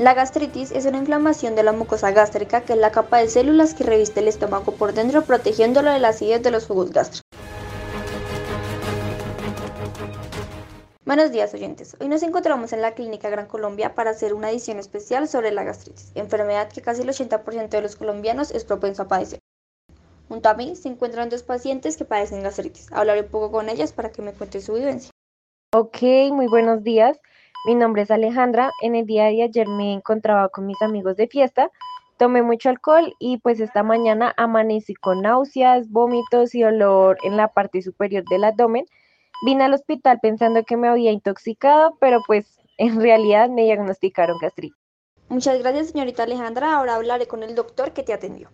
[0.00, 3.74] La gastritis es una inflamación de la mucosa gástrica, que es la capa de células
[3.74, 7.20] que reviste el estómago por dentro, protegiéndolo de la acidez de los jugos gástricos.
[11.04, 14.78] Buenos días oyentes, hoy nos encontramos en la Clínica Gran Colombia para hacer una edición
[14.78, 19.08] especial sobre la gastritis, enfermedad que casi el 80% de los colombianos es propenso a
[19.08, 19.40] padecer.
[20.30, 22.90] Junto a mí se encuentran dos pacientes que padecen gastritis.
[22.90, 25.10] Hablaré un poco con ellas para que me cuenten su vivencia.
[25.74, 25.98] Ok,
[26.32, 27.18] muy buenos días.
[27.66, 28.70] Mi nombre es Alejandra.
[28.80, 31.70] En el día de ayer me encontraba con mis amigos de fiesta.
[32.16, 37.48] Tomé mucho alcohol y pues esta mañana amanecí con náuseas, vómitos y dolor en la
[37.48, 38.86] parte superior del abdomen.
[39.44, 44.76] Vine al hospital pensando que me había intoxicado, pero pues en realidad me diagnosticaron gastritis.
[45.28, 46.74] Muchas gracias, señorita Alejandra.
[46.74, 48.50] Ahora hablaré con el doctor que te atendió.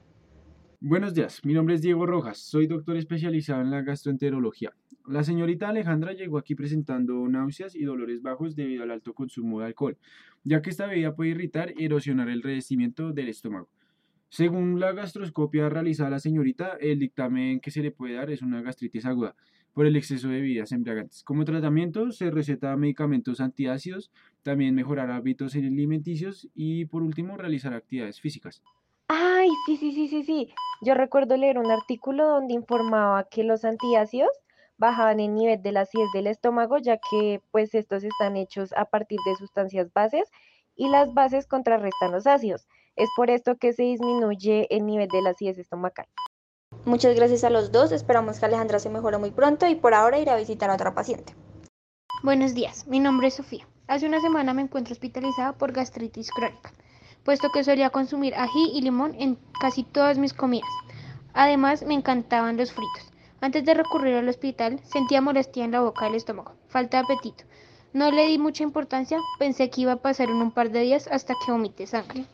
[0.80, 4.74] Buenos días, mi nombre es Diego Rojas, soy doctor especializado en la gastroenterología.
[5.08, 9.66] La señorita Alejandra llegó aquí presentando náuseas y dolores bajos debido al alto consumo de
[9.66, 9.96] alcohol,
[10.42, 13.68] ya que esta bebida puede irritar y erosionar el revestimiento del estómago.
[14.28, 18.62] Según la gastroscopia realizada la señorita, el dictamen que se le puede dar es una
[18.62, 19.36] gastritis aguda
[19.72, 21.22] por el exceso de bebidas embriagantes.
[21.22, 24.10] Como tratamiento se receta medicamentos antiácidos,
[24.42, 28.62] también mejorar hábitos alimenticios y por último realizar actividades físicas.
[29.06, 30.48] Ay, sí, sí, sí, sí, sí.
[30.82, 34.30] Yo recuerdo leer un artículo donde informaba que los antiácidos
[34.78, 38.84] bajaban el nivel de la acidez del estómago, ya que pues estos están hechos a
[38.84, 40.30] partir de sustancias bases
[40.74, 42.66] y las bases contrarrestan los ácidos.
[42.96, 46.06] Es por esto que se disminuye el nivel de la acidez estomacal.
[46.84, 50.18] Muchas gracias a los dos, esperamos que Alejandra se mejore muy pronto y por ahora
[50.18, 51.34] iré a visitar a otra paciente.
[52.22, 53.66] Buenos días, mi nombre es Sofía.
[53.86, 56.72] Hace una semana me encuentro hospitalizada por gastritis crónica
[57.26, 60.70] puesto que solía consumir ají y limón en casi todas mis comidas.
[61.34, 63.12] Además, me encantaban los fritos.
[63.40, 67.44] Antes de recurrir al hospital, sentía molestia en la boca del estómago, falta de apetito.
[67.92, 71.08] No le di mucha importancia, pensé que iba a pasar en un par de días
[71.10, 72.26] hasta que vomité sangre.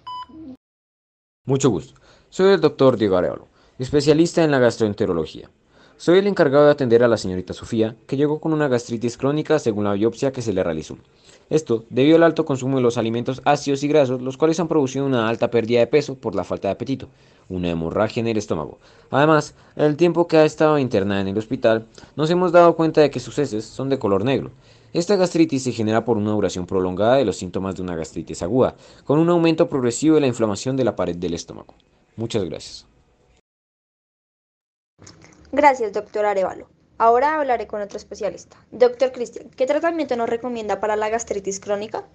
[1.45, 2.01] Mucho gusto.
[2.31, 5.51] Soy el doctor Diego Arevalo, especialista en la gastroenterología.
[6.03, 9.61] Soy el encargado de atender a la señorita Sofía, que llegó con una gastritis crónica
[9.61, 10.99] según la biopsia que se le realizó.
[11.49, 15.07] Esto debido al alto consumo de los alimentos ácidos y grasos, los cuales han producido
[15.07, 17.07] una alta pérdida de peso por la falta de apetito,
[17.49, 18.79] una hemorragia en el estómago.
[19.13, 21.87] Además, el tiempo que ha estado internada en el hospital,
[22.17, 24.51] nos hemos dado cuenta de que sus heces son de color negro.
[24.93, 28.75] Esta gastritis se genera por una duración prolongada de los síntomas de una gastritis aguda,
[29.05, 31.77] con un aumento progresivo de la inflamación de la pared del estómago.
[32.17, 32.92] Muchas gracias.
[35.55, 36.71] Gracias, doctor Arevalo.
[36.97, 38.57] Ahora hablaré con otro especialista.
[38.71, 42.09] Doctor Cristian, ¿qué tratamiento nos recomienda para la gastritis crónica?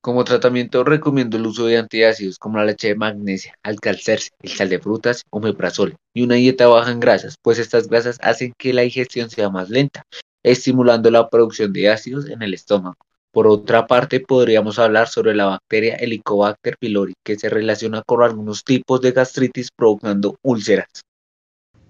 [0.00, 4.70] Como tratamiento recomiendo el uso de antiácidos como la leche de magnesia, alcalcerce, el sal
[4.70, 8.80] de frutas, omeprazol y una dieta baja en grasas, pues estas grasas hacen que la
[8.80, 10.04] digestión sea más lenta,
[10.42, 12.96] estimulando la producción de ácidos en el estómago.
[13.30, 18.64] Por otra parte, podríamos hablar sobre la bacteria Helicobacter pylori, que se relaciona con algunos
[18.64, 20.88] tipos de gastritis provocando úlceras.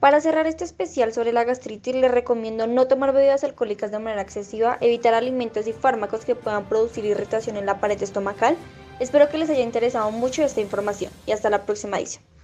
[0.01, 4.23] Para cerrar este especial sobre la gastritis, les recomiendo no tomar bebidas alcohólicas de manera
[4.23, 8.57] excesiva, evitar alimentos y fármacos que puedan producir irritación en la pared estomacal.
[8.99, 12.30] Espero que les haya interesado mucho esta información y hasta la próxima edición.